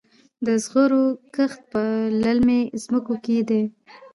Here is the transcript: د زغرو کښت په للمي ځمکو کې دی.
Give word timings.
د 0.45 0.47
زغرو 0.63 1.03
کښت 1.35 1.59
په 1.71 1.81
للمي 2.23 2.61
ځمکو 2.83 3.13
کې 3.23 3.37
دی. 3.49 3.61